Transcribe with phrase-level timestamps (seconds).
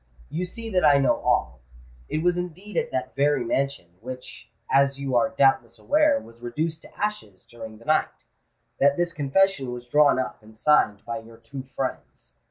[0.29, 1.59] "You see that I know all.
[2.09, 6.97] It was indeed at that very mansion—which, as you are doubtless aware, was reduced to
[6.97, 12.35] ashes during the night—that this confession was drawn up and signed by your two friends.